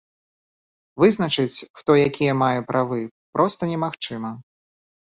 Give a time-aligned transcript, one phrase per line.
[1.03, 3.01] Вызначыць, хто якія мае правы,
[3.39, 4.37] проста немагчыма.